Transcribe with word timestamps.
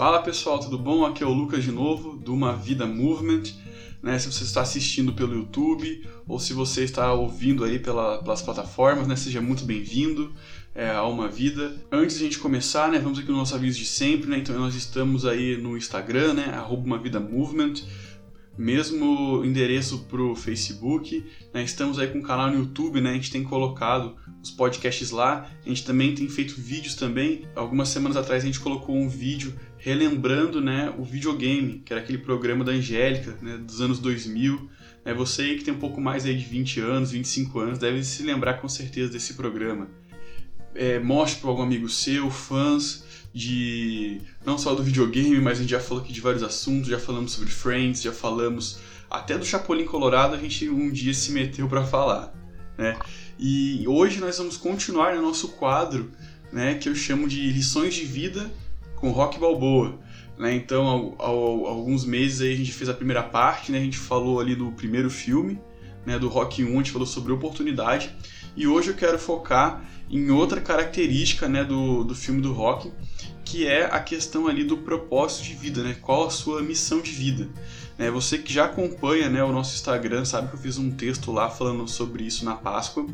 Fala 0.00 0.22
pessoal, 0.22 0.58
tudo 0.58 0.78
bom? 0.78 1.04
Aqui 1.04 1.22
é 1.22 1.26
o 1.26 1.30
Lucas 1.30 1.62
de 1.62 1.70
novo, 1.70 2.16
do 2.16 2.32
Uma 2.32 2.56
Vida 2.56 2.86
Movement. 2.86 3.42
Né, 4.02 4.18
se 4.18 4.32
você 4.32 4.44
está 4.44 4.62
assistindo 4.62 5.12
pelo 5.12 5.34
YouTube 5.34 6.08
ou 6.26 6.40
se 6.40 6.54
você 6.54 6.84
está 6.84 7.12
ouvindo 7.12 7.64
aí 7.64 7.78
pela, 7.78 8.16
pelas 8.22 8.40
plataformas, 8.40 9.06
né, 9.06 9.14
seja 9.14 9.42
muito 9.42 9.62
bem-vindo 9.62 10.32
é, 10.74 10.88
a 10.88 11.04
Uma 11.04 11.28
Vida. 11.28 11.76
Antes 11.92 12.16
de 12.16 12.22
a 12.22 12.24
gente 12.28 12.38
começar, 12.38 12.90
né, 12.90 12.98
vamos 12.98 13.18
aqui 13.18 13.28
no 13.30 13.36
nosso 13.36 13.54
aviso 13.54 13.78
de 13.78 13.84
sempre, 13.84 14.30
né, 14.30 14.38
então 14.38 14.58
nós 14.58 14.74
estamos 14.74 15.26
aí 15.26 15.58
no 15.58 15.76
Instagram, 15.76 16.32
né, 16.32 16.66
Uma 16.70 16.96
Vida 16.96 17.20
Movement, 17.20 17.74
mesmo 18.56 19.42
endereço 19.44 20.00
para 20.04 20.22
o 20.22 20.34
Facebook. 20.34 21.24
Né? 21.52 21.62
Estamos 21.62 21.98
aí 21.98 22.08
com 22.08 22.18
um 22.18 22.22
canal 22.22 22.50
no 22.50 22.58
YouTube, 22.58 23.00
né? 23.00 23.10
A 23.10 23.14
gente 23.14 23.30
tem 23.30 23.42
colocado 23.42 24.16
os 24.42 24.50
podcasts 24.50 25.10
lá. 25.10 25.50
A 25.64 25.68
gente 25.68 25.84
também 25.84 26.14
tem 26.14 26.28
feito 26.28 26.60
vídeos 26.60 26.94
também. 26.94 27.46
Algumas 27.56 27.88
semanas 27.88 28.18
atrás 28.18 28.42
a 28.42 28.46
gente 28.46 28.60
colocou 28.60 28.94
um 28.94 29.08
vídeo 29.08 29.54
relembrando, 29.80 30.60
né, 30.60 30.94
o 30.96 31.02
videogame, 31.02 31.82
que 31.84 31.92
era 31.92 32.02
aquele 32.02 32.18
programa 32.18 32.62
da 32.62 32.72
Angélica, 32.72 33.36
né, 33.40 33.56
dos 33.56 33.80
anos 33.80 33.98
2000. 33.98 34.68
É 35.04 35.14
você 35.14 35.54
que 35.54 35.64
tem 35.64 35.72
um 35.72 35.78
pouco 35.78 36.00
mais 36.00 36.26
aí 36.26 36.36
de 36.36 36.44
20 36.44 36.80
anos, 36.80 37.10
25 37.10 37.58
anos, 37.58 37.78
deve 37.78 38.04
se 38.04 38.22
lembrar 38.22 38.54
com 38.54 38.68
certeza 38.68 39.10
desse 39.10 39.34
programa. 39.34 39.88
É, 40.74 40.98
mostre 41.00 41.40
para 41.40 41.50
algum 41.50 41.62
amigo 41.62 41.88
seu, 41.88 42.30
fãs, 42.30 43.04
de 43.32 44.20
não 44.44 44.58
só 44.58 44.74
do 44.74 44.82
videogame, 44.82 45.40
mas 45.40 45.58
a 45.58 45.62
gente 45.62 45.70
já 45.70 45.80
falou 45.80 46.02
aqui 46.02 46.12
de 46.12 46.20
vários 46.20 46.42
assuntos, 46.42 46.88
já 46.88 46.98
falamos 46.98 47.32
sobre 47.32 47.48
Friends, 47.48 48.02
já 48.02 48.12
falamos 48.12 48.78
até 49.08 49.36
do 49.38 49.44
Chapolin 49.44 49.86
Colorado, 49.86 50.34
a 50.34 50.38
gente 50.38 50.68
um 50.68 50.90
dia 50.90 51.14
se 51.14 51.32
meteu 51.32 51.66
para 51.68 51.84
falar, 51.84 52.34
né? 52.76 52.98
E 53.38 53.84
hoje 53.88 54.20
nós 54.20 54.36
vamos 54.36 54.56
continuar 54.58 55.16
no 55.16 55.22
nosso 55.22 55.48
quadro, 55.52 56.12
né, 56.52 56.74
que 56.74 56.88
eu 56.88 56.94
chamo 56.94 57.26
de 57.26 57.50
lições 57.50 57.94
de 57.94 58.04
vida 58.04 58.50
com 59.00 59.10
Rock 59.10 59.38
Balboa. 59.38 59.98
Né? 60.38 60.54
Então, 60.54 61.16
há, 61.18 61.26
alguns 61.26 62.04
meses 62.04 62.40
aí 62.40 62.52
a 62.52 62.56
gente 62.56 62.72
fez 62.72 62.88
a 62.88 62.94
primeira 62.94 63.22
parte, 63.22 63.72
né? 63.72 63.78
A 63.78 63.82
gente 63.82 63.98
falou 63.98 64.40
ali 64.40 64.54
do 64.54 64.70
primeiro 64.72 65.10
filme, 65.10 65.58
né, 66.06 66.18
do 66.18 66.28
Rock 66.28 66.64
1, 66.64 66.68
a 66.68 66.76
gente 66.76 66.92
falou 66.92 67.06
sobre 67.06 67.32
oportunidade. 67.32 68.14
E 68.56 68.66
hoje 68.66 68.90
eu 68.90 68.94
quero 68.94 69.18
focar 69.18 69.84
em 70.10 70.30
outra 70.30 70.60
característica 70.60 71.48
né, 71.48 71.64
do, 71.64 72.02
do 72.04 72.14
filme 72.14 72.40
do 72.40 72.52
Rock, 72.52 72.92
que 73.44 73.66
é 73.66 73.86
a 73.86 74.00
questão 74.00 74.46
ali 74.46 74.64
do 74.64 74.76
propósito 74.78 75.44
de 75.44 75.54
vida, 75.54 75.82
né? 75.82 75.96
Qual 76.00 76.26
a 76.26 76.30
sua 76.30 76.62
missão 76.62 77.00
de 77.00 77.10
vida? 77.10 77.48
Né? 77.98 78.10
Você 78.10 78.38
que 78.38 78.52
já 78.52 78.64
acompanha 78.64 79.28
né, 79.28 79.42
o 79.42 79.52
nosso 79.52 79.74
Instagram 79.74 80.24
sabe 80.24 80.48
que 80.48 80.54
eu 80.54 80.60
fiz 80.60 80.78
um 80.78 80.90
texto 80.90 81.32
lá 81.32 81.50
falando 81.50 81.86
sobre 81.88 82.24
isso 82.24 82.44
na 82.44 82.54
Páscoa 82.54 83.06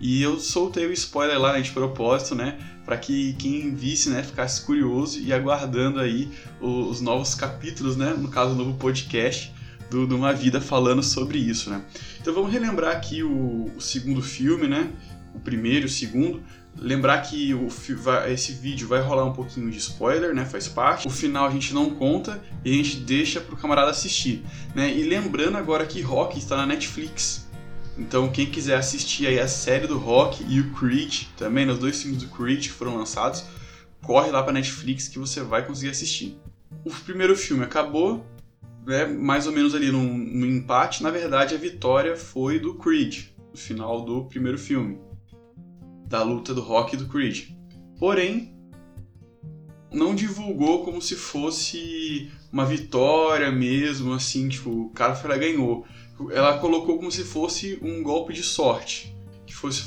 e 0.00 0.22
eu 0.22 0.40
soltei 0.40 0.86
o 0.86 0.92
spoiler 0.92 1.38
lá 1.38 1.52
né, 1.52 1.60
de 1.60 1.70
propósito, 1.70 2.34
né? 2.34 2.58
Para 2.84 2.96
que 2.96 3.34
quem 3.34 3.74
visse, 3.74 4.10
né, 4.10 4.22
ficasse 4.22 4.62
curioso 4.62 5.20
e 5.20 5.32
aguardando 5.32 6.00
aí 6.00 6.28
os 6.60 7.00
novos 7.00 7.34
capítulos, 7.34 7.96
né? 7.96 8.14
No 8.18 8.28
caso, 8.28 8.52
o 8.52 8.56
novo 8.56 8.74
podcast 8.74 9.52
do, 9.88 10.06
de 10.06 10.14
uma 10.14 10.32
vida 10.32 10.60
falando 10.60 11.02
sobre 11.02 11.38
isso, 11.38 11.70
né? 11.70 11.84
Então 12.22 12.32
vamos 12.32 12.50
relembrar 12.50 12.96
aqui 12.96 13.22
o, 13.22 13.70
o 13.76 13.80
segundo 13.80 14.22
filme, 14.22 14.66
né? 14.66 14.90
O 15.34 15.40
primeiro 15.40 15.86
e 15.86 15.86
o 15.86 15.90
segundo, 15.90 16.42
Lembrar 16.76 17.20
que 17.20 17.52
o, 17.52 17.68
esse 18.28 18.52
vídeo 18.52 18.88
vai 18.88 19.00
rolar 19.02 19.26
um 19.26 19.32
pouquinho 19.32 19.70
de 19.70 19.76
spoiler, 19.76 20.34
né? 20.34 20.44
Faz 20.46 20.68
parte. 20.68 21.06
O 21.06 21.10
final 21.10 21.46
a 21.46 21.50
gente 21.50 21.74
não 21.74 21.90
conta 21.90 22.42
e 22.64 22.72
a 22.72 22.74
gente 22.74 22.96
deixa 22.96 23.40
pro 23.40 23.56
camarada 23.56 23.90
assistir, 23.90 24.42
né? 24.74 24.90
E 24.90 25.02
lembrando 25.02 25.58
agora 25.58 25.84
que 25.84 26.00
Rock 26.00 26.38
está 26.38 26.56
na 26.56 26.66
Netflix. 26.66 27.46
Então 27.98 28.30
quem 28.30 28.46
quiser 28.46 28.76
assistir 28.76 29.26
aí 29.26 29.38
a 29.38 29.46
série 29.46 29.86
do 29.86 29.98
Rock 29.98 30.44
e 30.48 30.60
o 30.60 30.72
Creed, 30.72 31.24
também 31.36 31.68
os 31.68 31.78
dois 31.78 32.00
filmes 32.00 32.22
do 32.22 32.28
Creed 32.28 32.62
que 32.62 32.70
foram 32.70 32.96
lançados, 32.96 33.44
corre 34.00 34.30
lá 34.30 34.42
para 34.42 34.54
Netflix 34.54 35.08
que 35.08 35.18
você 35.18 35.42
vai 35.42 35.66
conseguir 35.66 35.90
assistir. 35.90 36.38
O 36.84 36.90
primeiro 36.90 37.36
filme 37.36 37.64
acabou, 37.64 38.26
né, 38.86 39.06
mais 39.06 39.46
ou 39.46 39.52
menos 39.52 39.74
ali 39.74 39.90
num, 39.90 40.16
num 40.16 40.46
empate. 40.46 41.02
Na 41.02 41.10
verdade, 41.10 41.54
a 41.54 41.58
vitória 41.58 42.16
foi 42.16 42.58
do 42.58 42.74
Creed, 42.74 43.26
no 43.50 43.56
final 43.56 44.04
do 44.04 44.24
primeiro 44.24 44.58
filme 44.58 44.98
da 46.06 46.22
luta 46.22 46.52
do 46.52 46.60
Rock 46.60 46.94
e 46.94 46.98
do 46.98 47.08
Creed. 47.08 47.48
Porém, 47.98 48.54
não 49.90 50.14
divulgou 50.14 50.84
como 50.84 51.00
se 51.00 51.16
fosse 51.16 52.30
uma 52.52 52.66
vitória 52.66 53.50
mesmo, 53.50 54.12
assim, 54.12 54.48
tipo, 54.48 54.70
o 54.70 54.90
cara 54.90 55.14
foi 55.14 55.30
lá 55.30 55.36
ganhou. 55.38 55.86
Ela 56.30 56.58
colocou 56.58 56.98
como 56.98 57.10
se 57.10 57.24
fosse 57.24 57.78
um 57.82 58.02
golpe 58.02 58.34
de 58.34 58.42
sorte, 58.42 59.16
que 59.46 59.54
fosse 59.54 59.82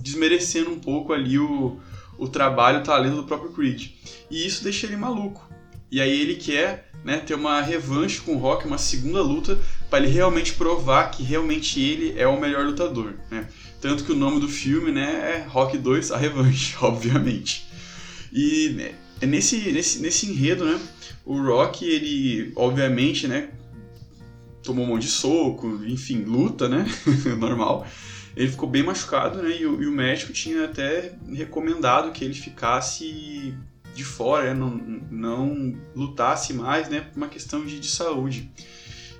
desmerecendo 0.00 0.70
um 0.70 0.78
pouco 0.78 1.12
ali 1.12 1.38
o, 1.38 1.78
o 2.18 2.28
trabalho, 2.28 2.80
o 2.80 2.84
talento 2.84 3.16
do 3.16 3.24
próprio 3.24 3.52
Creed. 3.52 3.92
E 4.30 4.46
isso 4.46 4.62
deixa 4.62 4.86
ele 4.86 4.96
maluco. 4.96 5.48
E 5.94 6.00
aí 6.00 6.20
ele 6.20 6.34
quer 6.34 6.90
né, 7.04 7.18
ter 7.18 7.34
uma 7.34 7.60
revanche 7.60 8.20
com 8.20 8.34
o 8.34 8.36
Rock, 8.36 8.66
uma 8.66 8.78
segunda 8.78 9.22
luta, 9.22 9.56
para 9.88 10.02
ele 10.02 10.12
realmente 10.12 10.54
provar 10.54 11.08
que 11.12 11.22
realmente 11.22 11.80
ele 11.80 12.18
é 12.18 12.26
o 12.26 12.40
melhor 12.40 12.66
lutador. 12.66 13.14
Né? 13.30 13.46
Tanto 13.80 14.02
que 14.02 14.10
o 14.10 14.16
nome 14.16 14.40
do 14.40 14.48
filme 14.48 14.90
né, 14.90 15.36
é 15.36 15.48
Rock 15.48 15.78
2, 15.78 16.10
a 16.10 16.16
revanche, 16.16 16.74
obviamente. 16.82 17.68
E 18.32 18.70
né, 18.70 18.94
é 19.20 19.26
nesse, 19.26 19.70
nesse, 19.70 20.00
nesse 20.00 20.26
enredo, 20.26 20.64
né, 20.64 20.80
o 21.24 21.40
Rock, 21.40 21.88
ele, 21.88 22.50
obviamente, 22.56 23.28
né, 23.28 23.50
tomou 24.64 24.84
um 24.84 24.88
monte 24.88 25.02
de 25.02 25.12
soco, 25.12 25.80
enfim, 25.86 26.24
luta, 26.24 26.68
né, 26.68 26.86
normal. 27.38 27.86
Ele 28.36 28.48
ficou 28.50 28.68
bem 28.68 28.82
machucado, 28.82 29.40
né, 29.40 29.58
e 29.60 29.64
o, 29.64 29.80
e 29.80 29.86
o 29.86 29.92
médico 29.92 30.32
tinha 30.32 30.64
até 30.64 31.12
recomendado 31.32 32.10
que 32.10 32.24
ele 32.24 32.34
ficasse 32.34 33.54
de 33.94 34.04
fora, 34.04 34.52
né, 34.52 34.54
não, 34.54 34.70
não 35.10 35.76
lutasse 35.94 36.52
mais, 36.52 36.88
né, 36.88 37.00
por 37.00 37.16
uma 37.16 37.28
questão 37.28 37.64
de, 37.64 37.78
de 37.78 37.88
saúde. 37.88 38.50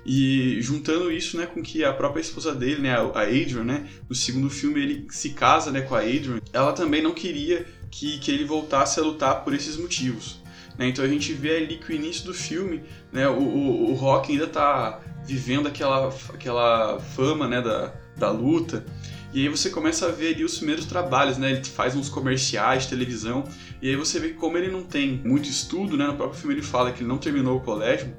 E 0.05 0.61
juntando 0.61 1.11
isso, 1.11 1.35
né, 1.37 1.47
com 1.47 1.63
que 1.63 1.83
a 1.83 1.91
própria 1.91 2.21
esposa 2.21 2.53
dele, 2.53 2.81
né, 2.81 2.91
a 2.93 3.21
Adrian, 3.21 3.63
né, 3.63 3.87
no 4.07 4.15
segundo 4.15 4.49
filme 4.49 4.79
ele 4.79 5.07
se 5.09 5.31
casa, 5.31 5.71
né, 5.71 5.81
com 5.81 5.95
a 5.95 6.01
Adrian, 6.01 6.39
ela 6.53 6.73
também 6.73 7.01
não 7.01 7.13
queria 7.13 7.65
que, 7.89 8.19
que 8.19 8.29
ele 8.29 8.45
voltasse 8.45 8.99
a 8.99 9.03
lutar 9.03 9.43
por 9.43 9.53
esses 9.53 9.77
motivos. 9.77 10.39
Né? 10.77 10.89
Então 10.89 11.03
a 11.03 11.07
gente 11.07 11.33
vê 11.33 11.57
ali 11.57 11.77
que 11.77 11.91
o 11.91 11.95
início 11.95 12.25
do 12.25 12.33
filme, 12.33 12.83
né, 13.11 13.27
o, 13.27 13.39
o, 13.39 13.91
o 13.91 13.93
Rock 13.95 14.31
ainda 14.31 14.45
está 14.45 15.01
vivendo 15.25 15.67
aquela, 15.67 16.13
aquela 16.33 16.99
fama, 16.99 17.47
né, 17.47 17.61
da, 17.61 17.93
da 18.15 18.29
luta. 18.29 18.85
E 19.35 19.41
aí 19.41 19.49
você 19.49 19.69
começa 19.69 20.07
a 20.07 20.11
ver 20.11 20.33
ali 20.33 20.43
os 20.43 20.57
primeiros 20.57 20.85
trabalhos, 20.85 21.37
né? 21.37 21.51
Ele 21.51 21.63
faz 21.63 21.95
uns 21.95 22.09
comerciais 22.09 22.83
de 22.83 22.89
televisão. 22.89 23.43
E 23.81 23.89
aí 23.89 23.95
você 23.95 24.19
vê 24.19 24.29
que 24.29 24.35
como 24.35 24.57
ele 24.57 24.71
não 24.71 24.83
tem 24.83 25.21
muito 25.23 25.47
estudo, 25.47 25.95
né? 25.95 26.07
No 26.07 26.15
próprio 26.15 26.39
filme 26.39 26.55
ele 26.55 26.61
fala 26.63 26.91
que 26.91 27.01
ele 27.01 27.09
não 27.09 27.17
terminou 27.17 27.57
o 27.57 27.61
colégio 27.61 28.11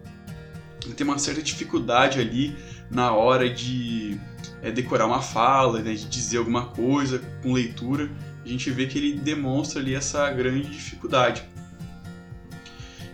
tem 0.94 1.06
uma 1.06 1.19
certa 1.19 1.43
dificuldade 1.43 2.21
ali 2.21 2.56
na 2.91 3.12
hora 3.12 3.49
de 3.49 4.19
é, 4.62 4.71
decorar 4.71 5.06
uma 5.06 5.21
fala, 5.21 5.81
né, 5.81 5.94
de 5.94 6.06
dizer 6.06 6.38
alguma 6.38 6.66
coisa 6.66 7.21
com 7.43 7.53
leitura. 7.53 8.10
A 8.44 8.48
gente 8.48 8.71
vê 8.71 8.87
que 8.87 8.98
ele 8.98 9.19
demonstra 9.19 9.81
ali 9.81 9.94
essa 9.94 10.31
grande 10.31 10.71
dificuldade. 10.71 11.43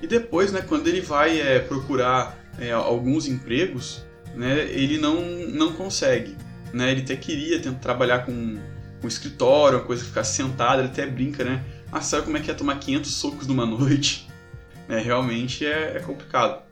E 0.03 0.07
depois, 0.07 0.53
né, 0.53 0.61
quando 0.63 0.89
ele 0.89 1.01
vai 1.01 1.41
é, 1.41 1.59
procurar 1.61 2.39
é, 2.59 2.73
alguns 2.73 3.27
empregos, 3.27 4.05
né, 4.34 4.65
ele 4.71 4.99
não, 4.99 5.23
não 5.23 5.73
consegue. 5.73 6.37
Né, 6.72 6.91
ele 6.91 7.03
até 7.03 7.16
queria 7.16 7.60
tentar 7.60 7.78
trabalhar 7.78 8.25
com 8.25 8.33
um 8.33 9.09
escritório, 9.09 9.78
uma 9.78 9.84
coisa 9.84 10.03
que 10.03 10.09
ficar 10.09 10.25
sentado, 10.25 10.81
ele 10.81 10.88
até 10.88 11.06
brinca, 11.06 11.44
né? 11.44 11.62
Ah, 11.91 12.00
sabe 12.00 12.25
como 12.25 12.37
é 12.37 12.41
que 12.41 12.50
é 12.50 12.55
tomar 12.55 12.78
500 12.78 13.10
socos 13.10 13.47
numa 13.47 13.66
noite? 13.66 14.28
É, 14.88 14.99
realmente 14.99 15.66
é, 15.66 15.97
é 15.97 16.00
complicado. 16.00 16.62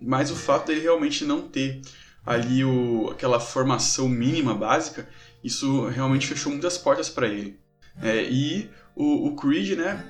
Mas 0.00 0.30
o 0.30 0.36
fato 0.36 0.66
dele 0.66 0.80
realmente 0.80 1.24
não 1.24 1.42
ter 1.42 1.80
ali 2.26 2.64
o, 2.64 3.10
aquela 3.10 3.38
formação 3.38 4.08
mínima 4.08 4.54
básica, 4.54 5.08
isso 5.42 5.86
realmente 5.88 6.26
fechou 6.26 6.50
muitas 6.50 6.78
portas 6.78 7.08
para 7.08 7.28
ele. 7.28 7.58
É, 8.02 8.22
e 8.24 8.70
o, 8.96 9.28
o, 9.28 9.36
Creed, 9.36 9.78
né, 9.78 10.04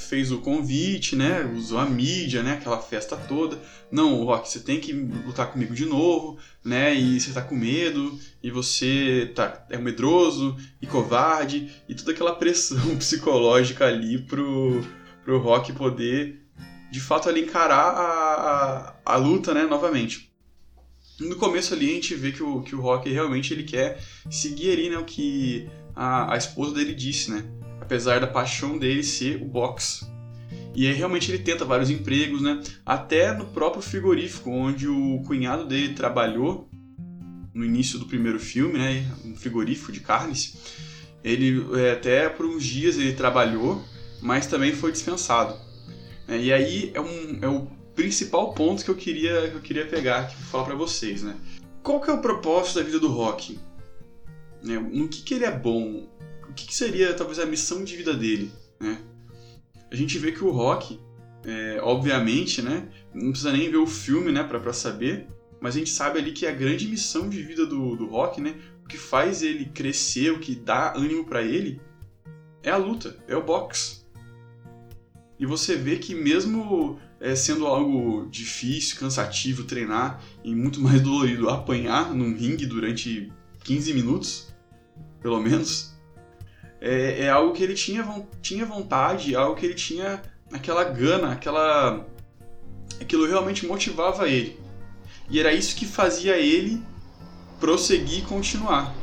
fez 0.00 0.30
o 0.30 0.38
convite, 0.38 1.16
né, 1.16 1.44
usou 1.54 1.78
a 1.78 1.86
mídia, 1.86 2.42
né, 2.42 2.54
aquela 2.54 2.80
festa 2.80 3.16
toda. 3.16 3.60
Não, 3.90 4.24
Rock, 4.24 4.48
você 4.48 4.60
tem 4.60 4.80
que 4.80 4.92
lutar 4.92 5.50
comigo 5.52 5.74
de 5.74 5.84
novo, 5.84 6.38
né, 6.64 6.94
e 6.94 7.20
você 7.20 7.32
tá 7.32 7.42
com 7.42 7.54
medo, 7.54 8.18
e 8.42 8.50
você 8.50 9.32
tá, 9.34 9.66
é 9.70 9.78
medroso 9.78 10.56
e 10.80 10.86
covarde, 10.86 11.70
e 11.88 11.94
toda 11.94 12.12
aquela 12.12 12.34
pressão 12.34 12.96
psicológica 12.98 13.86
ali 13.86 14.18
pro, 14.18 14.84
pro 15.24 15.38
Rock 15.38 15.72
poder 15.72 16.46
de 16.90 17.00
fato 17.00 17.28
ali 17.28 17.42
encarar 17.42 17.76
a, 17.76 18.94
a, 19.04 19.14
a, 19.14 19.16
luta, 19.16 19.52
né, 19.52 19.64
novamente. 19.64 20.32
No 21.20 21.36
começo 21.36 21.74
ali 21.74 21.90
a 21.90 21.94
gente 21.94 22.14
vê 22.14 22.30
que 22.30 22.42
o, 22.42 22.62
que 22.62 22.74
o 22.74 22.80
Rock 22.80 23.10
realmente 23.10 23.52
ele 23.52 23.64
quer 23.64 24.00
seguir 24.30 24.72
ali, 24.72 24.90
né, 24.90 24.98
o 24.98 25.04
que 25.04 25.68
a, 25.94 26.34
a 26.34 26.36
esposa 26.36 26.74
dele 26.74 26.94
disse, 26.94 27.30
né, 27.30 27.44
apesar 27.80 28.20
da 28.20 28.26
paixão 28.26 28.78
dele 28.78 29.02
ser 29.02 29.42
o 29.42 29.44
boxe. 29.44 30.06
E 30.74 30.86
aí 30.86 30.92
realmente 30.92 31.30
ele 31.30 31.42
tenta 31.42 31.64
vários 31.64 31.88
empregos, 31.88 32.42
né, 32.42 32.62
até 32.84 33.32
no 33.32 33.46
próprio 33.46 33.80
frigorífico, 33.80 34.50
onde 34.50 34.86
o 34.86 35.22
cunhado 35.26 35.66
dele 35.66 35.94
trabalhou 35.94 36.68
no 37.54 37.64
início 37.64 37.98
do 37.98 38.04
primeiro 38.04 38.38
filme, 38.38 38.78
né, 38.78 39.10
um 39.24 39.34
frigorífico 39.34 39.90
de 39.90 40.00
carnes. 40.00 40.56
Ele 41.24 41.66
é, 41.80 41.92
até 41.92 42.28
por 42.28 42.44
uns 42.44 42.62
dias 42.62 42.98
ele 42.98 43.14
trabalhou, 43.14 43.82
mas 44.20 44.46
também 44.46 44.72
foi 44.72 44.92
dispensado. 44.92 45.56
É, 46.28 46.38
e 46.38 46.52
aí 46.52 46.90
é, 46.94 47.00
um, 47.00 47.38
é 47.40 47.48
o 47.48 47.66
principal 47.94 48.52
ponto 48.52 48.84
que 48.84 48.90
eu 48.90 48.94
queria, 48.94 49.48
que 49.48 49.56
eu 49.56 49.60
queria 49.60 49.86
pegar 49.86 50.20
aqui 50.20 50.36
falar 50.36 50.64
para 50.64 50.74
vocês, 50.74 51.22
né? 51.22 51.34
Qual 51.82 52.00
que 52.00 52.10
é 52.10 52.12
o 52.12 52.20
propósito 52.20 52.80
da 52.80 52.84
vida 52.84 53.00
do 53.00 53.08
Rock? 53.08 53.58
Né? 54.62 54.78
No 54.78 55.08
que, 55.08 55.22
que 55.22 55.34
ele 55.34 55.44
é 55.44 55.50
bom? 55.50 56.08
Que, 56.56 56.66
que 56.66 56.74
seria 56.74 57.14
talvez 57.14 57.38
a 57.38 57.46
missão 57.46 57.84
de 57.84 57.96
vida 57.96 58.14
dele? 58.14 58.50
Né? 58.80 58.98
A 59.90 59.94
gente 59.94 60.18
vê 60.18 60.32
que 60.32 60.42
o 60.42 60.50
Rock, 60.50 60.98
é, 61.44 61.78
obviamente, 61.82 62.60
né? 62.62 62.88
Não 63.14 63.30
precisa 63.30 63.52
nem 63.52 63.70
ver 63.70 63.76
o 63.76 63.86
filme, 63.86 64.32
né, 64.32 64.42
para 64.42 64.72
saber, 64.72 65.28
mas 65.60 65.76
a 65.76 65.78
gente 65.78 65.90
sabe 65.90 66.18
ali 66.18 66.32
que 66.32 66.46
a 66.46 66.52
grande 66.52 66.86
missão 66.86 67.28
de 67.28 67.42
vida 67.42 67.66
do, 67.66 67.94
do 67.96 68.06
Rock, 68.06 68.40
né? 68.40 68.54
O 68.84 68.88
que 68.88 68.96
faz 68.96 69.42
ele 69.42 69.66
crescer, 69.66 70.32
o 70.32 70.38
que 70.38 70.54
dá 70.54 70.94
ânimo 70.96 71.24
para 71.24 71.42
ele, 71.42 71.80
é 72.62 72.70
a 72.70 72.76
luta, 72.76 73.16
é 73.28 73.36
o 73.36 73.42
boxe. 73.42 74.04
E 75.38 75.46
você 75.46 75.76
vê 75.76 75.96
que 75.96 76.14
mesmo 76.14 76.98
é, 77.20 77.34
sendo 77.34 77.66
algo 77.66 78.26
difícil, 78.30 78.98
cansativo 78.98 79.64
treinar 79.64 80.22
e 80.44 80.54
muito 80.54 80.80
mais 80.80 81.00
dolorido 81.00 81.48
apanhar 81.48 82.14
num 82.14 82.34
ringue 82.34 82.66
durante 82.66 83.32
15 83.64 83.94
minutos, 83.94 84.54
pelo 85.20 85.40
menos, 85.40 85.95
é, 86.80 87.24
é, 87.24 87.30
algo 87.30 87.52
que 87.52 87.62
ele 87.62 87.74
tinha, 87.74 88.04
tinha 88.42 88.64
vontade, 88.64 89.34
algo 89.34 89.56
que 89.56 89.66
ele 89.66 89.74
tinha 89.74 90.22
aquela 90.52 90.84
gana, 90.84 91.32
aquela. 91.32 92.06
aquilo 93.00 93.26
realmente 93.26 93.66
motivava 93.66 94.28
ele. 94.28 94.58
E 95.28 95.40
era 95.40 95.52
isso 95.52 95.74
que 95.74 95.86
fazia 95.86 96.36
ele 96.36 96.82
prosseguir 97.58 98.20
e 98.20 98.22
continuar. 98.22 98.94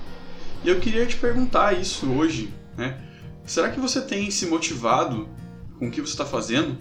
E 0.63 0.69
eu 0.69 0.79
queria 0.79 1.05
te 1.05 1.17
perguntar 1.17 1.73
isso 1.73 2.09
hoje, 2.11 2.53
né? 2.77 3.01
Será 3.45 3.69
que 3.69 3.79
você 3.79 4.01
tem 4.01 4.31
se 4.31 4.45
motivado 4.45 5.27
com 5.77 5.87
o 5.87 5.91
que 5.91 5.99
você 5.99 6.13
está 6.13 6.25
fazendo? 6.25 6.77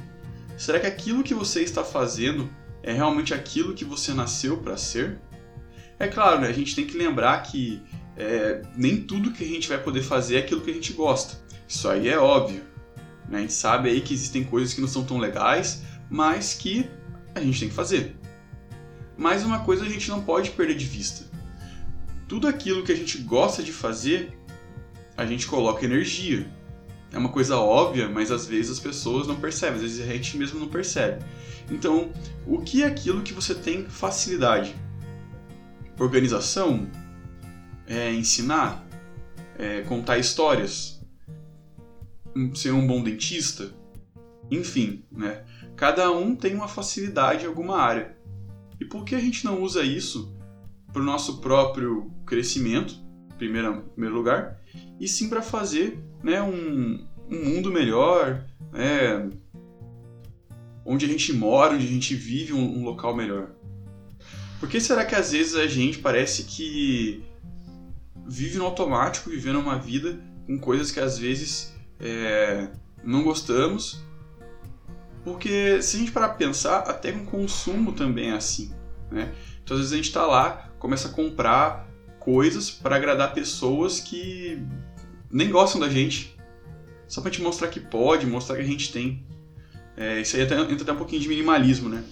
Será 0.57 0.79
que 0.79 0.87
aquilo 0.87 1.25
que 1.25 1.35
você 1.35 1.63
está 1.63 1.83
fazendo 1.83 2.49
é 2.83 2.93
realmente 2.93 3.35
aquilo 3.35 3.75
que 3.75 3.85
você 3.85 4.15
nasceu 4.15 4.59
para 4.59 4.77
ser? 4.77 5.19
É 5.99 6.07
claro, 6.07 6.41
né, 6.41 6.49
a 6.49 6.53
gente 6.53 6.75
tem 6.77 6.87
que 6.87 6.97
lembrar 6.97 7.43
que 7.43 7.83
é, 8.17 8.63
nem 8.77 9.03
tudo 9.03 9.33
que 9.33 9.45
a 9.45 9.47
gente 9.47 9.69
vai 9.69 9.79
poder 9.79 10.03
fazer 10.03 10.37
é 10.37 10.39
aquilo 10.39 10.61
que 10.61 10.71
a 10.71 10.75
gente 10.75 10.93
gosta. 10.93 11.37
Isso 11.67 11.89
aí 11.89 12.09
é 12.09 12.19
óbvio. 12.19 12.63
Né? 13.29 13.39
A 13.39 13.41
gente 13.41 13.53
sabe 13.53 13.89
aí 13.89 14.01
que 14.01 14.13
existem 14.15 14.45
coisas 14.45 14.75
que 14.75 14.81
não 14.81 14.89
são 14.89 15.05
tão 15.05 15.19
legais, 15.19 15.83
mas 16.11 16.55
que 16.55 16.89
a 17.35 17.41
gente 17.41 17.61
tem 17.61 17.69
que 17.69 17.75
fazer. 17.75 18.17
Mas 19.17 19.45
uma 19.45 19.61
coisa 19.61 19.85
a 19.85 19.89
gente 19.89 20.09
não 20.09 20.23
pode 20.23 20.51
perder 20.51 20.77
de 20.77 20.85
vista. 20.85 21.31
Tudo 22.29 22.49
aquilo 22.49 22.83
que 22.83 22.93
a 22.93 22.97
gente 22.97 23.19
gosta 23.19 23.63
de 23.63 23.73
fazer, 23.73 24.37
a 25.17 25.25
gente 25.27 25.47
coloca 25.47 25.85
energia 25.85 26.51
é 27.13 27.19
uma 27.19 27.29
coisa 27.29 27.59
óbvia, 27.59 28.09
mas 28.09 28.31
às 28.31 28.47
vezes 28.47 28.73
as 28.73 28.81
pessoas 28.81 29.27
não 29.27 29.37
percebem, 29.37 29.77
às 29.77 29.83
vezes 29.83 30.01
a 30.01 30.11
gente 30.11 30.37
mesmo 30.37 30.59
não 30.59 30.69
percebe. 30.69 31.23
Então, 31.71 32.11
o 32.47 32.61
que 32.61 32.83
é 32.83 32.87
aquilo 32.87 33.23
que 33.23 33.35
você 33.35 33.55
tem 33.55 33.85
facilidade? 33.85 34.75
Organização? 35.99 36.89
É 37.87 38.13
ensinar? 38.13 38.87
É 39.59 39.83
contar 39.83 40.19
histórias? 40.19 41.01
Ser 42.55 42.73
um 42.73 42.87
bom 42.87 43.03
dentista? 43.03 43.73
Enfim, 44.51 45.05
né? 45.11 45.45
Cada 45.77 46.11
um 46.11 46.37
tem 46.37 46.55
uma 46.55 46.69
facilidade 46.69 47.45
em 47.45 47.49
alguma 47.49 47.79
área. 47.79 48.17
E 48.81 48.85
por 48.85 49.05
que 49.05 49.15
a 49.15 49.21
gente 49.21 49.45
não 49.45 49.63
usa 49.63 49.83
isso 49.83 50.37
para 50.93 51.01
o 51.01 51.05
nosso 51.05 51.39
próprio 51.41 52.11
crescimento, 52.27 52.95
em 53.33 53.37
primeiro, 53.37 53.85
lugar, 53.97 54.61
e 55.01 55.09
sim 55.09 55.29
para 55.29 55.41
fazer 55.41 55.99
né, 56.23 56.43
um, 56.43 57.07
um 57.31 57.45
mundo 57.45 57.73
melhor, 57.73 58.45
né, 58.71 59.31
onde 60.85 61.07
a 61.07 61.09
gente 61.09 61.33
mora, 61.33 61.75
onde 61.75 61.87
a 61.87 61.91
gente 61.91 62.15
vive 62.15 62.53
um, 62.53 62.79
um 62.79 62.85
local 62.85 63.17
melhor. 63.17 63.51
Por 64.61 64.69
que 64.69 64.81
será 64.81 65.05
que 65.05 65.15
às 65.15 65.33
vezes 65.33 65.55
a 65.55 65.67
gente 65.67 65.99
parece 65.99 66.45
que 66.45 67.25
vive 68.27 68.59
no 68.59 68.65
automático, 68.65 69.31
vivendo 69.31 69.59
uma 69.59 69.79
vida 69.79 70.19
com 70.47 70.59
coisas 70.59 70.91
que 70.91 71.01
às 71.01 71.19
vezes 71.19 71.75
é, 72.01 72.69
não 73.03 73.23
gostamos? 73.23 74.03
Porque 75.25 75.81
se 75.83 75.97
a 75.97 76.01
gente 76.01 76.13
parar 76.13 76.29
pra 76.29 76.37
pensar, 76.37 76.79
até 76.81 77.13
com 77.13 77.25
consumo 77.25 77.93
também 77.93 78.31
é 78.31 78.35
assim. 78.35 78.73
Né? 79.11 79.33
Então 79.63 79.77
às 79.77 79.83
vezes 79.83 79.93
a 79.93 79.97
gente 79.97 80.09
está 80.09 80.27
lá, 80.27 80.71
começa 80.79 81.09
a 81.09 81.13
comprar 81.13 81.89
coisas 82.19 82.71
para 82.71 82.97
agradar 82.97 83.35
pessoas 83.35 84.01
que 84.01 84.63
nem 85.31 85.51
gostam 85.51 85.81
da 85.81 85.89
gente. 85.89 86.37
Só 87.09 87.21
pra 87.21 87.31
gente 87.31 87.43
mostrar 87.43 87.69
que 87.69 87.81
pode, 87.81 88.27
mostrar 88.27 88.57
que 88.57 88.63
a 88.63 88.67
gente 88.67 88.93
tem. 88.93 89.27
É, 89.97 90.21
isso 90.21 90.37
aí 90.37 90.43
até, 90.43 90.59
entra 90.59 90.83
até 90.83 90.93
um 90.93 90.97
pouquinho 90.97 91.21
de 91.21 91.29
minimalismo, 91.29 91.89
né? 91.89 92.03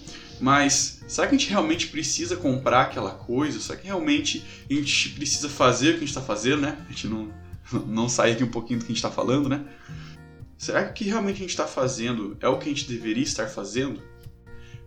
Mas 0.41 1.03
será 1.07 1.27
que 1.27 1.35
a 1.35 1.37
gente 1.37 1.51
realmente 1.51 1.87
precisa 1.87 2.35
comprar 2.35 2.81
aquela 2.81 3.11
coisa? 3.11 3.59
Será 3.59 3.77
que 3.77 3.85
realmente 3.85 4.43
a 4.67 4.73
gente 4.73 5.09
precisa 5.09 5.47
fazer 5.47 5.89
o 5.89 5.91
que 5.91 5.97
a 5.97 5.99
gente 5.99 6.09
está 6.09 6.21
fazendo, 6.21 6.63
né? 6.63 6.77
A 6.89 6.91
gente 6.91 7.07
não, 7.07 7.31
não 7.85 8.09
sai 8.09 8.31
aqui 8.31 8.43
um 8.43 8.49
pouquinho 8.49 8.79
do 8.79 8.85
que 8.85 8.91
a 8.91 8.95
gente 8.95 8.97
está 8.97 9.11
falando, 9.11 9.47
né? 9.47 9.63
Será 10.57 10.83
que 10.89 11.05
realmente 11.05 11.37
a 11.37 11.39
gente 11.39 11.51
está 11.51 11.67
fazendo 11.67 12.35
é 12.39 12.47
o 12.47 12.57
que 12.57 12.65
a 12.65 12.73
gente 12.73 12.87
deveria 12.87 13.23
estar 13.23 13.47
fazendo? 13.47 14.01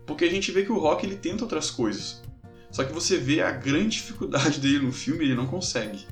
Porque 0.05 0.25
a 0.25 0.29
gente 0.29 0.51
vê 0.51 0.63
que 0.63 0.71
o 0.71 0.77
rock 0.77 1.05
ele 1.05 1.15
tenta 1.15 1.43
outras 1.43 1.71
coisas. 1.71 2.21
Só 2.69 2.83
que 2.83 2.91
você 2.91 3.17
vê 3.17 3.41
a 3.41 3.51
grande 3.51 3.97
dificuldade 3.97 4.59
dele 4.61 4.79
no 4.79 4.91
filme, 4.91 5.23
ele 5.23 5.35
não 5.35 5.47
consegue. 5.47 6.05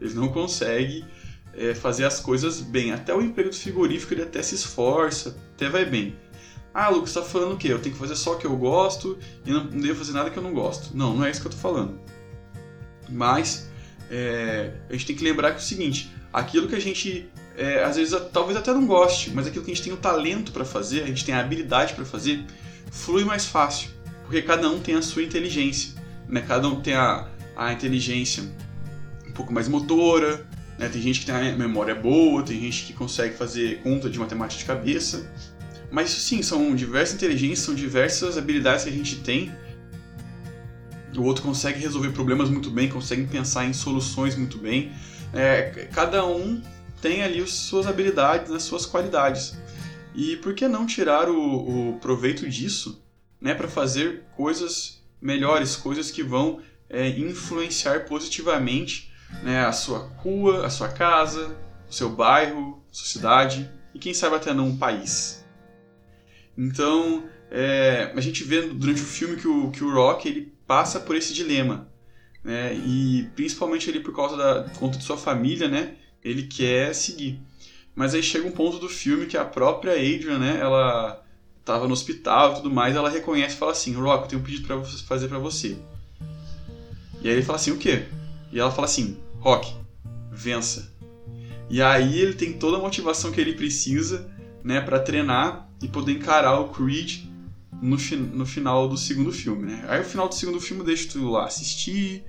Ele 0.00 0.14
não 0.14 0.28
consegue 0.28 1.04
é, 1.52 1.74
fazer 1.74 2.06
as 2.06 2.18
coisas 2.18 2.62
bem. 2.62 2.92
Até 2.92 3.14
o 3.14 3.20
emprego 3.20 3.50
do 3.50 3.56
frigorífico 3.56 4.14
ele 4.14 4.22
até 4.22 4.42
se 4.42 4.54
esforça, 4.54 5.36
até 5.54 5.68
vai 5.68 5.84
bem. 5.84 6.16
Ah, 6.72 6.88
Lucas, 6.88 7.12
tá 7.12 7.22
falando 7.22 7.54
o 7.54 7.56
quê? 7.56 7.68
Eu 7.68 7.80
tenho 7.80 7.94
que 7.94 8.00
fazer 8.00 8.14
só 8.14 8.34
o 8.34 8.38
que 8.38 8.46
eu 8.46 8.56
gosto 8.56 9.18
e 9.44 9.50
não, 9.50 9.64
não 9.64 9.80
devo 9.80 9.98
fazer 9.98 10.12
nada 10.12 10.30
que 10.30 10.36
eu 10.36 10.42
não 10.42 10.52
gosto. 10.52 10.96
Não, 10.96 11.16
não 11.16 11.24
é 11.24 11.30
isso 11.30 11.40
que 11.40 11.46
eu 11.46 11.50
tô 11.50 11.56
falando. 11.56 11.98
Mas 13.08 13.68
é, 14.08 14.72
a 14.88 14.92
gente 14.92 15.06
tem 15.06 15.16
que 15.16 15.24
lembrar 15.24 15.50
que 15.50 15.56
é 15.56 15.60
o 15.60 15.64
seguinte: 15.64 16.12
aquilo 16.32 16.68
que 16.68 16.76
a 16.76 16.80
gente 16.80 17.28
é, 17.56 17.84
às 17.84 17.96
vezes 17.96 18.18
talvez 18.32 18.56
até 18.56 18.72
não 18.72 18.86
goste, 18.86 19.30
mas 19.30 19.46
aquilo 19.46 19.64
que 19.64 19.70
a 19.70 19.74
gente 19.74 19.84
tem 19.84 19.92
o 19.92 19.96
talento 19.96 20.52
para 20.52 20.64
fazer, 20.64 21.02
a 21.02 21.06
gente 21.06 21.24
tem 21.24 21.34
a 21.34 21.40
habilidade 21.40 21.94
para 21.94 22.04
fazer, 22.04 22.44
flui 22.90 23.24
mais 23.24 23.44
fácil, 23.44 23.90
porque 24.24 24.40
cada 24.40 24.68
um 24.70 24.80
tem 24.80 24.94
a 24.94 25.02
sua 25.02 25.22
inteligência, 25.22 25.94
né? 26.28 26.42
Cada 26.46 26.66
um 26.68 26.80
tem 26.80 26.94
a, 26.94 27.28
a 27.56 27.72
inteligência 27.72 28.44
um 29.28 29.32
pouco 29.32 29.52
mais 29.52 29.68
motora, 29.68 30.46
né? 30.78 30.88
Tem 30.88 31.02
gente 31.02 31.20
que 31.20 31.26
tem 31.26 31.34
a 31.34 31.56
memória 31.56 31.94
boa, 31.94 32.42
tem 32.42 32.58
gente 32.60 32.84
que 32.86 32.92
consegue 32.92 33.36
fazer 33.36 33.82
conta 33.82 34.08
de 34.08 34.18
matemática 34.18 34.60
de 34.60 34.64
cabeça. 34.64 35.30
Mas 35.90 36.10
sim, 36.10 36.42
são 36.42 36.74
diversas 36.74 37.16
inteligências, 37.16 37.60
são 37.60 37.74
diversas 37.74 38.38
habilidades 38.38 38.84
que 38.84 38.90
a 38.90 38.92
gente 38.92 39.16
tem. 39.16 39.52
O 41.16 41.22
outro 41.22 41.42
consegue 41.42 41.80
resolver 41.80 42.10
problemas 42.10 42.48
muito 42.48 42.70
bem, 42.70 42.88
consegue 42.88 43.26
pensar 43.26 43.64
em 43.64 43.72
soluções 43.72 44.36
muito 44.36 44.58
bem. 44.58 44.92
É, 45.32 45.88
cada 45.92 46.24
um 46.24 46.62
tem 47.00 47.22
ali 47.22 47.40
as 47.40 47.52
suas 47.52 47.86
habilidades, 47.86 48.52
as 48.52 48.62
suas 48.62 48.86
qualidades. 48.86 49.58
E 50.14 50.36
por 50.36 50.54
que 50.54 50.68
não 50.68 50.86
tirar 50.86 51.28
o, 51.28 51.90
o 51.90 51.98
proveito 51.98 52.48
disso 52.48 53.02
né, 53.40 53.54
para 53.54 53.68
fazer 53.68 54.22
coisas 54.36 55.02
melhores, 55.20 55.76
coisas 55.76 56.10
que 56.10 56.22
vão 56.22 56.60
é, 56.88 57.08
influenciar 57.08 58.06
positivamente 58.06 59.12
né, 59.42 59.64
a 59.64 59.72
sua 59.72 59.98
rua, 60.18 60.66
a 60.66 60.70
sua 60.70 60.88
casa, 60.88 61.56
o 61.88 61.92
seu 61.92 62.10
bairro, 62.10 62.82
sua 62.90 63.06
cidade 63.06 63.70
e 63.94 63.98
quem 63.98 64.12
sabe 64.12 64.36
até 64.36 64.52
num 64.52 64.76
país. 64.76 65.39
Então, 66.62 67.24
é, 67.50 68.12
a 68.14 68.20
gente 68.20 68.44
vê 68.44 68.60
durante 68.60 69.00
o 69.00 69.06
filme 69.06 69.36
que 69.36 69.48
o, 69.48 69.70
que 69.70 69.82
o 69.82 69.94
Rock 69.94 70.28
ele 70.28 70.52
passa 70.66 71.00
por 71.00 71.16
esse 71.16 71.32
dilema, 71.32 71.88
né, 72.44 72.74
e 72.74 73.28
principalmente 73.34 73.88
ele 73.88 74.00
por 74.00 74.14
causa 74.14 74.36
da 74.36 74.68
conta 74.78 74.98
de 74.98 75.04
sua 75.04 75.16
família, 75.16 75.68
né, 75.68 75.94
ele 76.22 76.42
quer 76.42 76.94
seguir. 76.94 77.40
Mas 77.94 78.14
aí 78.14 78.22
chega 78.22 78.46
um 78.46 78.52
ponto 78.52 78.78
do 78.78 78.90
filme 78.90 79.24
que 79.24 79.38
a 79.38 79.44
própria 79.44 79.94
Adrian, 79.94 80.38
né, 80.38 80.58
ela 80.60 81.24
estava 81.60 81.86
no 81.86 81.94
hospital 81.94 82.52
e 82.52 82.56
tudo 82.56 82.70
mais, 82.70 82.94
ela 82.94 83.08
reconhece 83.08 83.54
e 83.54 83.58
fala 83.58 83.72
assim, 83.72 83.94
Rock, 83.94 84.24
eu 84.24 84.28
tenho 84.28 84.42
um 84.42 84.44
pedido 84.44 84.66
para 84.66 84.84
fazer 84.84 85.28
para 85.28 85.38
você. 85.38 85.78
E 87.22 87.28
aí 87.28 87.34
ele 87.34 87.42
fala 87.42 87.56
assim, 87.56 87.70
o 87.70 87.78
quê? 87.78 88.04
E 88.52 88.58
ela 88.58 88.70
fala 88.70 88.86
assim: 88.86 89.18
Rock, 89.38 89.74
vença. 90.30 90.92
E 91.68 91.80
aí 91.80 92.18
ele 92.18 92.34
tem 92.34 92.54
toda 92.54 92.78
a 92.78 92.80
motivação 92.80 93.30
que 93.30 93.40
ele 93.40 93.54
precisa, 93.54 94.29
né, 94.62 94.80
para 94.80 94.98
treinar 94.98 95.68
e 95.82 95.88
poder 95.88 96.12
encarar 96.12 96.60
o 96.60 96.68
Creed 96.68 97.24
no, 97.80 97.96
no 98.34 98.46
final 98.46 98.88
do 98.88 98.96
segundo 98.96 99.32
filme, 99.32 99.66
né? 99.66 99.84
Aí 99.88 100.00
o 100.00 100.04
final 100.04 100.28
do 100.28 100.34
segundo 100.34 100.60
filme 100.60 100.84
deixa 100.84 101.08
tu 101.08 101.30
lá 101.30 101.46
assistir, 101.46 102.24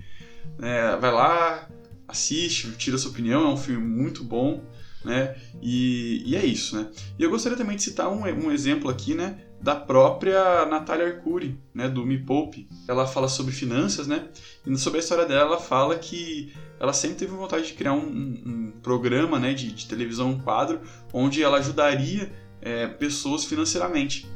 né, 0.58 0.96
vai 0.98 1.12
lá, 1.12 1.68
assiste, 2.08 2.72
tira 2.78 2.98
sua 2.98 3.12
opinião, 3.12 3.44
é 3.44 3.54
um 3.54 3.58
filme 3.58 3.86
muito 3.86 4.24
bom, 4.24 4.64
né? 5.04 5.36
E, 5.62 6.24
e 6.26 6.36
é 6.36 6.46
isso, 6.46 6.76
né? 6.76 6.90
E 7.20 7.24
eu 7.24 7.30
gostaria 7.30 7.58
também 7.58 7.76
de 7.76 7.84
citar 7.84 8.10
um, 8.10 8.22
um 8.22 8.52
exemplo 8.52 8.90
aqui, 8.90 9.14
né? 9.14 9.42
da 9.62 9.76
própria 9.76 10.66
Natália 10.66 11.06
Arcuri, 11.06 11.60
né, 11.74 11.88
do 11.88 12.04
Me 12.04 12.18
Poupe. 12.18 12.68
Ela 12.88 13.06
fala 13.06 13.28
sobre 13.28 13.54
finanças, 13.54 14.08
né? 14.08 14.28
E 14.66 14.78
sobre 14.78 14.98
a 15.00 15.04
história 15.04 15.26
dela, 15.26 15.52
ela 15.52 15.60
fala 15.60 15.98
que 15.98 16.52
ela 16.80 16.94
sempre 16.94 17.18
teve 17.18 17.32
vontade 17.34 17.68
de 17.68 17.74
criar 17.74 17.94
um, 17.94 18.00
um 18.00 18.61
programa, 18.82 19.40
né, 19.40 19.54
de, 19.54 19.72
de, 19.72 19.88
televisão, 19.88 20.32
um 20.32 20.40
quadro, 20.40 20.82
onde 21.14 21.44
ela 21.44 21.58
ajudaria 21.58 22.32
é, 22.62 22.88
pessoas 22.88 23.46
financeiramente. 23.46 24.28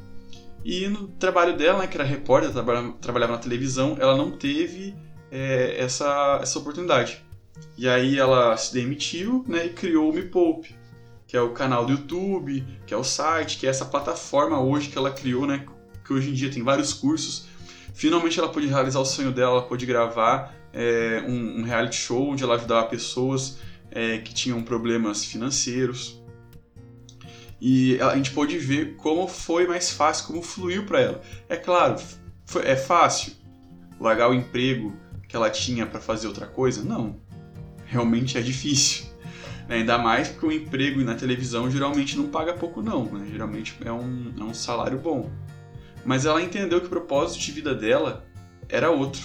E 0.63 0.87
no 0.87 1.07
trabalho 1.07 1.55
dela, 1.55 1.79
né, 1.79 1.87
que 1.87 1.95
era 1.95 2.03
repórter, 2.03 2.51
trabalhava, 2.51 3.33
na 3.33 3.37
televisão, 3.37 3.95
ela 3.99 4.17
não 4.17 4.31
teve 4.31 4.95
é, 5.31 5.75
essa, 5.77 6.39
essa 6.41 6.57
oportunidade. 6.59 7.23
E 7.77 7.87
aí 7.87 8.17
ela 8.17 8.55
se 8.57 8.73
demitiu 8.73 9.43
né, 9.47 9.67
e 9.67 9.69
criou 9.69 10.09
o 10.09 10.13
Me 10.13 10.23
Poupe, 10.23 10.75
que 11.27 11.37
é 11.37 11.41
o 11.41 11.51
canal 11.51 11.85
do 11.85 11.91
YouTube, 11.91 12.65
que 12.85 12.93
é 12.93 12.97
o 12.97 13.03
site, 13.03 13.57
que 13.57 13.67
é 13.67 13.69
essa 13.69 13.85
plataforma 13.85 14.59
hoje 14.59 14.89
que 14.89 14.97
ela 14.97 15.11
criou, 15.11 15.45
né, 15.45 15.65
que 16.03 16.13
hoje 16.13 16.29
em 16.29 16.33
dia 16.33 16.51
tem 16.51 16.63
vários 16.63 16.93
cursos. 16.93 17.47
Finalmente 17.93 18.39
ela 18.39 18.49
pôde 18.49 18.67
realizar 18.67 18.99
o 18.99 19.05
sonho 19.05 19.31
dela, 19.31 19.51
ela 19.51 19.61
pôde 19.63 19.85
gravar 19.85 20.53
é, 20.73 21.23
um, 21.25 21.61
um, 21.61 21.63
reality 21.63 21.95
show 21.95 22.31
onde 22.31 22.43
ela 22.43 22.55
ajudava 22.55 22.87
pessoas 22.87 23.57
é, 23.95 24.17
que 24.17 24.33
tinham 24.33 24.61
problemas 24.61 25.23
financeiros. 25.23 26.21
E 27.61 27.99
a 28.01 28.15
gente 28.15 28.31
pôde 28.31 28.57
ver 28.57 28.97
como 28.97 29.27
foi 29.27 29.65
mais 29.65 29.89
fácil, 29.89 30.27
como 30.27 30.41
fluiu 30.41 30.85
para 30.85 30.99
ela. 30.99 31.21
É 31.47 31.55
claro, 31.55 31.95
foi, 32.45 32.63
é 32.67 32.75
fácil 32.75 33.33
largar 33.99 34.29
o 34.29 34.33
emprego 34.33 34.93
que 35.27 35.35
ela 35.35 35.49
tinha 35.49 35.85
para 35.85 36.01
fazer 36.01 36.27
outra 36.27 36.45
coisa? 36.45 36.83
Não. 36.83 37.19
Realmente 37.85 38.37
é 38.37 38.41
difícil. 38.41 39.05
Né? 39.67 39.77
Ainda 39.77 39.97
mais 39.97 40.27
porque 40.27 40.45
o 40.45 40.51
emprego 40.51 41.01
na 41.01 41.15
televisão 41.15 41.71
geralmente 41.71 42.17
não 42.17 42.27
paga 42.27 42.53
pouco, 42.53 42.81
não. 42.81 43.05
Né? 43.05 43.27
Geralmente 43.31 43.75
é 43.83 43.91
um, 43.91 44.33
é 44.37 44.43
um 44.43 44.53
salário 44.53 44.99
bom. 44.99 45.31
Mas 46.03 46.25
ela 46.25 46.41
entendeu 46.41 46.81
que 46.81 46.87
o 46.87 46.89
propósito 46.89 47.41
de 47.41 47.51
vida 47.53 47.73
dela 47.73 48.25
era 48.67 48.91
outro. 48.91 49.23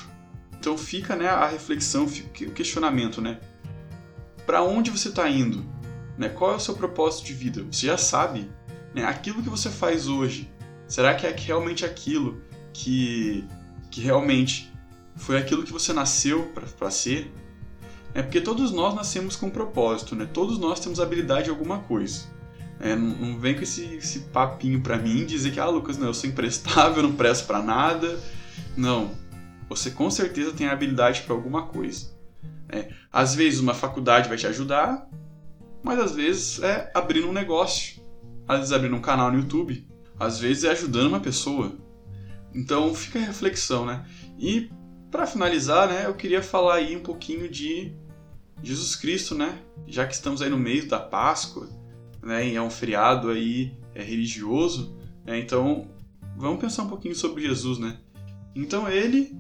Então 0.59 0.79
fica 0.79 1.17
né, 1.17 1.29
a 1.29 1.47
reflexão, 1.47 2.07
fica 2.07 2.45
o 2.45 2.53
questionamento, 2.53 3.21
né? 3.21 3.39
Para 4.51 4.65
onde 4.65 4.91
você 4.91 5.11
está 5.11 5.31
indo? 5.31 5.65
Né? 6.19 6.29
Qual 6.29 6.51
é 6.51 6.57
o 6.57 6.59
seu 6.59 6.75
propósito 6.75 7.25
de 7.25 7.35
vida? 7.35 7.65
Você 7.71 7.87
já 7.87 7.97
sabe. 7.97 8.51
Né? 8.93 9.05
Aquilo 9.05 9.45
que 9.45 9.49
você 9.49 9.71
faz 9.71 10.09
hoje, 10.09 10.51
será 10.89 11.15
que 11.15 11.25
é 11.25 11.31
realmente 11.31 11.85
aquilo 11.85 12.43
que, 12.73 13.45
que 13.93 14.01
realmente 14.01 14.75
foi 15.15 15.39
aquilo 15.39 15.63
que 15.63 15.73
você 15.73 15.93
nasceu 15.93 16.53
para 16.77 16.91
ser? 16.91 17.33
É 18.13 18.23
porque 18.23 18.41
todos 18.41 18.73
nós 18.73 18.93
nascemos 18.93 19.37
com 19.37 19.47
um 19.47 19.51
propósito, 19.51 20.17
né? 20.17 20.27
Todos 20.27 20.59
nós 20.59 20.81
temos 20.81 20.99
habilidade 20.99 21.47
em 21.49 21.53
alguma 21.53 21.79
coisa. 21.79 22.25
É, 22.81 22.97
não, 22.97 23.07
não, 23.07 23.39
vem 23.39 23.55
com 23.55 23.63
esse, 23.63 23.85
esse 23.85 24.19
papinho 24.33 24.81
para 24.81 24.99
mim 24.99 25.25
dizer 25.25 25.53
que, 25.53 25.61
ah, 25.61 25.69
Lucas, 25.69 25.97
não, 25.97 26.09
eu 26.09 26.15
sou 26.15 26.29
imprestável, 26.29 27.05
não 27.05 27.13
presto 27.13 27.47
para 27.47 27.63
nada. 27.63 28.19
Não. 28.77 29.13
Você 29.69 29.93
com 29.93 30.11
certeza 30.11 30.51
tem 30.51 30.67
habilidade 30.67 31.23
para 31.23 31.37
alguma 31.37 31.67
coisa. 31.67 32.19
É, 32.73 32.91
às 33.13 33.35
vezes 33.35 33.61
uma 33.61 33.75
faculdade 33.75 34.29
vai 34.29 34.39
te 34.39 34.47
ajudar, 34.47 35.09
mas 35.83 35.99
às 35.99 36.15
vezes 36.15 36.63
é 36.63 36.91
abrindo 36.95 37.29
um 37.29 37.33
negócio, 37.33 38.03
às 38.47 38.59
vezes 38.59 38.73
abrindo 38.73 38.97
um 38.97 39.01
canal 39.01 39.31
no 39.31 39.39
YouTube, 39.39 39.87
às 40.19 40.39
vezes 40.39 40.65
é 40.65 40.71
ajudando 40.71 41.09
uma 41.09 41.21
pessoa. 41.21 41.77
Então 42.55 42.95
fica 42.95 43.19
a 43.19 43.23
reflexão, 43.23 43.87
né? 43.87 44.05
E 44.39 44.71
para 45.11 45.27
finalizar, 45.27 45.89
né, 45.89 46.07
eu 46.07 46.15
queria 46.15 46.43
falar 46.43 46.77
aí 46.77 46.97
um 46.97 47.03
pouquinho 47.03 47.49
de 47.49 47.93
Jesus 48.63 48.95
Cristo, 48.95 49.35
né? 49.35 49.59
Já 49.87 50.07
que 50.07 50.15
estamos 50.15 50.41
aí 50.43 50.51
no 50.51 50.59
meio 50.59 50.87
da 50.89 51.01
Páscoa, 51.01 51.69
né, 52.23 52.47
e 52.47 52.55
é 52.55 52.63
um 52.63 52.71
feriado 52.71 53.31
aí 53.31 53.77
é 53.95 54.03
religioso, 54.03 54.97
né, 55.25 55.39
então 55.39 55.89
vamos 56.37 56.61
pensar 56.61 56.85
um 56.85 56.89
pouquinho 56.89 57.15
sobre 57.15 57.43
Jesus, 57.43 57.79
né? 57.79 57.99
Então 58.55 58.89
ele 58.89 59.37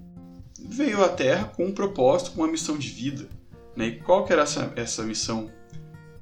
veio 0.68 1.04
à 1.04 1.08
Terra 1.08 1.44
com 1.44 1.66
um 1.66 1.72
propósito, 1.72 2.32
com 2.32 2.42
uma 2.42 2.50
missão 2.50 2.76
de 2.76 2.88
vida, 2.88 3.28
né? 3.76 3.86
E 3.86 4.00
qual 4.00 4.24
que 4.24 4.32
era 4.32 4.42
essa, 4.42 4.72
essa 4.76 5.02
missão? 5.02 5.50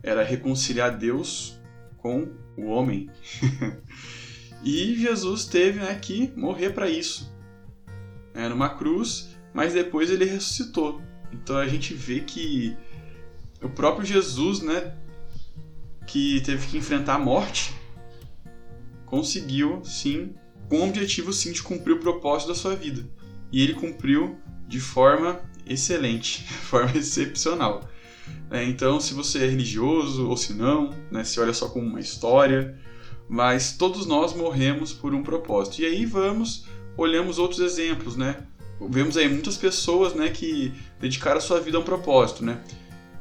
era 0.02 0.23
reconciliar 0.23 0.97
Deus 0.97 1.59
com 1.99 2.28
o 2.57 2.66
homem. 2.66 3.11
e 4.64 4.97
Jesus 4.97 5.45
teve 5.45 5.80
né, 5.80 5.95
que 6.00 6.33
morrer 6.37 6.71
para 6.71 6.88
isso. 6.88 7.33
Era 8.35 8.54
uma 8.54 8.71
cruz, 8.71 9.37
mas 9.52 9.75
depois 9.75 10.11
ele 10.11 10.25
ressuscitou. 10.25 11.00
Então 11.33 11.57
a 11.57 11.66
gente 11.66 11.95
vê 11.95 12.21
que 12.21 12.76
o 13.62 13.68
próprio 13.68 14.07
Jesus, 14.07 14.61
né, 14.61 14.97
que 16.07 16.40
teve 16.42 16.66
que 16.68 16.78
enfrentar 16.78 17.16
a 17.16 17.18
morte, 17.18 17.75
conseguiu 19.04 19.85
sim, 19.85 20.35
com 20.68 20.80
o 20.80 20.88
objetivo 20.88 21.33
sim 21.33 21.52
de 21.52 21.62
cumprir 21.62 21.95
o 21.95 22.00
propósito 22.00 22.49
da 22.49 22.54
sua 22.54 22.76
vida. 22.76 23.04
E 23.52 23.62
ele 23.62 23.75
cumpriu 23.75 24.38
de 24.67 24.81
forma 24.81 25.40
excelente, 25.67 26.45
de 26.49 26.55
forma 26.55 26.97
excepcional. 26.97 27.88
É, 28.50 28.64
então, 28.64 29.00
se 29.00 29.14
você 29.14 29.45
é 29.45 29.49
religioso 29.49 30.28
ou 30.28 30.37
se 30.37 30.52
não, 30.52 30.90
né, 31.11 31.25
se 31.25 31.38
olha 31.40 31.52
só 31.52 31.69
como 31.69 31.87
uma 31.87 32.00
história, 32.00 32.78
mas 33.28 33.73
todos 33.73 34.07
nós 34.07 34.35
morremos 34.35 34.93
por 34.93 35.14
um 35.14 35.23
propósito. 35.23 35.83
E 35.83 35.87
aí 35.87 36.07
vamos, 36.07 36.64
olhamos 36.97 37.38
outros 37.38 37.61
exemplos, 37.61 38.17
né? 38.17 38.37
Vemos 38.88 39.17
aí 39.17 39.28
muitas 39.28 39.57
pessoas, 39.57 40.14
né, 40.14 40.31
que 40.31 40.73
dedicaram 41.00 41.38
a 41.38 41.40
sua 41.40 41.61
vida 41.61 41.76
a 41.76 41.81
um 41.81 41.85
propósito, 41.85 42.45
né? 42.45 42.61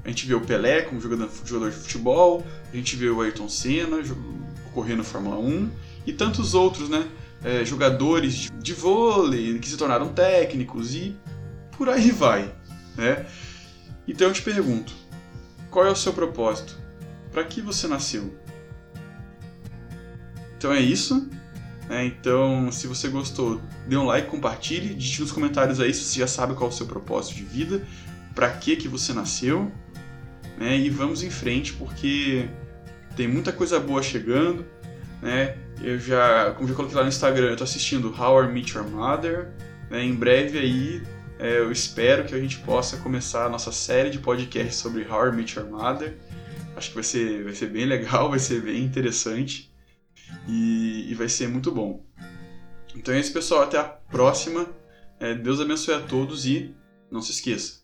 A 0.06 0.10
gente 0.10 0.26
vê 0.26 0.34
o 0.34 0.42
Pelé 0.42 0.84
como 0.84 1.02
jogador, 1.02 1.28
de 1.28 1.76
futebol, 1.76 2.46
a 2.72 2.76
gente 2.76 2.96
vê 2.96 3.10
o 3.10 3.20
Ayrton 3.22 3.50
Senna 3.50 3.98
correndo 4.74 5.04
Fórmula 5.04 5.38
1 5.38 5.70
e 6.06 6.14
tantos 6.14 6.54
outros, 6.54 6.88
né? 6.88 7.06
É, 7.44 7.64
jogadores 7.64 8.50
de, 8.60 8.74
vôlei 8.74 9.60
que 9.60 9.70
se 9.70 9.78
tornaram 9.78 10.10
técnicos 10.10 10.96
e 10.96 11.16
por 11.78 11.88
aí 11.88 12.12
vai, 12.12 12.54
né? 12.96 13.26
Então 14.08 14.28
eu 14.28 14.34
te 14.34 14.42
pergunto, 14.42 14.92
qual 15.70 15.86
é 15.86 15.92
o 15.92 15.96
seu 15.96 16.14
propósito? 16.14 16.76
Para 17.32 17.44
que 17.44 17.62
você 17.62 17.88
nasceu? 17.88 18.36
Então 20.58 20.74
é 20.74 20.80
isso. 20.80 21.30
É, 21.90 22.04
então, 22.04 22.70
se 22.72 22.86
você 22.86 23.08
gostou, 23.08 23.62
dê 23.88 23.96
um 23.96 24.06
like, 24.06 24.28
compartilhe, 24.28 24.94
digite 24.94 25.22
nos 25.22 25.32
comentários 25.32 25.80
aí 25.80 25.94
se 25.94 26.04
você 26.04 26.20
já 26.20 26.28
sabe 26.28 26.54
qual 26.54 26.70
é 26.70 26.74
o 26.74 26.76
seu 26.76 26.86
propósito 26.86 27.36
de 27.36 27.44
vida, 27.44 27.88
para 28.36 28.50
que 28.50 28.76
que 28.76 28.88
você 28.88 29.14
nasceu, 29.14 29.72
né? 30.58 30.78
E 30.78 30.90
vamos 30.90 31.24
em 31.24 31.30
frente 31.30 31.74
porque 31.74 32.50
tem 33.16 33.28
muita 33.28 33.54
coisa 33.54 33.80
boa 33.80 34.04
chegando, 34.04 34.66
né? 35.22 35.58
Eu 35.82 36.00
já, 36.00 36.52
como 36.52 36.68
já 36.68 36.74
coloquei 36.74 36.98
lá 36.98 37.04
no 37.04 37.10
Instagram, 37.10 37.52
eu 37.52 37.56
tô 37.56 37.64
assistindo 37.64 38.10
How 38.10 38.46
I 38.46 38.48
Met 38.52 38.76
Your 38.76 38.88
Mother, 38.90 39.52
né? 39.90 40.04
Em 40.04 40.14
breve 40.14 40.58
aí 40.58 41.04
é, 41.40 41.60
eu 41.60 41.72
espero 41.72 42.26
que 42.26 42.34
a 42.34 42.40
gente 42.40 42.58
possa 42.60 42.98
começar 42.98 43.46
a 43.46 43.50
nossa 43.50 43.72
série 43.72 44.10
de 44.10 44.18
podcasts 44.18 44.76
sobre 44.76 45.08
How 45.08 45.28
I 45.28 45.36
Met 45.36 45.58
Your 45.58 45.70
Mother. 45.70 46.18
Acho 46.76 46.90
que 46.90 46.96
vai 46.96 47.04
ser, 47.04 47.44
vai 47.44 47.54
ser 47.54 47.68
bem 47.68 47.86
legal, 47.86 48.30
vai 48.32 48.40
ser 48.40 48.62
bem 48.62 48.84
interessante 48.84 49.72
e, 50.48 51.08
e 51.10 51.14
vai 51.14 51.30
ser 51.30 51.48
muito 51.48 51.72
bom. 51.72 52.04
Então 52.96 53.14
é 53.14 53.20
isso, 53.20 53.32
pessoal. 53.32 53.64
Até 53.64 53.78
a 53.78 53.84
próxima. 53.84 54.68
É, 55.20 55.34
Deus 55.34 55.60
abençoe 55.60 55.96
a 55.96 56.00
todos 56.00 56.46
e 56.46 56.76
não 57.12 57.22
se 57.22 57.32
esqueça: 57.32 57.82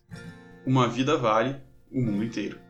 uma 0.66 0.88
vida 0.88 1.16
vale 1.16 1.56
o 1.90 2.00
mundo 2.00 2.24
inteiro. 2.24 2.63